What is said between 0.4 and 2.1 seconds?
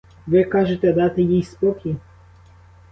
кажете дати їй спокій?